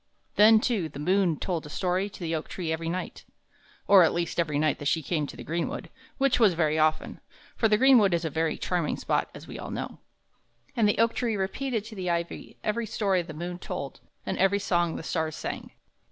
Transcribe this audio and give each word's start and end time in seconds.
Then, 0.35 0.59
too, 0.59 0.89
the 0.89 0.97
moon 0.97 1.37
told 1.37 1.63
a 1.63 1.69
story 1.69 2.09
to 2.09 2.19
the 2.21 2.33
oak 2.33 2.47
tree 2.47 2.71
every 2.73 2.89
night, 2.89 3.23
or 3.87 4.01
at 4.01 4.15
least 4.15 4.39
every 4.39 4.57
night 4.57 4.79
that 4.79 4.87
she 4.87 5.03
came 5.03 5.27
to 5.27 5.37
the 5.37 5.43
greenwood, 5.43 5.91
which 6.17 6.39
was 6.39 6.55
very 6.55 6.79
often, 6.79 7.19
for 7.55 7.67
the 7.67 7.77
greenwood 7.77 8.11
is 8.15 8.25
a 8.25 8.31
very 8.31 8.57
charming 8.57 8.97
spot, 8.97 9.29
as 9.35 9.47
we 9.47 9.59
all 9.59 9.69
know. 9.69 9.99
And 10.75 10.89
the 10.89 10.97
oak 10.97 11.13
tree 11.13 11.35
repeated 11.35 11.85
to 11.85 11.95
the 11.95 12.09
ivy 12.09 12.57
every 12.63 12.87
story 12.87 13.21
the 13.21 13.35
moon 13.35 13.59
told 13.59 13.99
and 14.25 14.39
every 14.39 14.57
song 14.57 14.95
the 14.95 15.03
stars 15.03 15.35
sang. 15.35 15.69